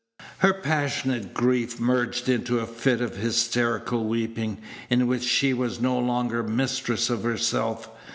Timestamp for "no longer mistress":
5.79-7.11